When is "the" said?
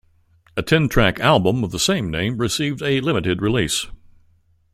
1.69-1.77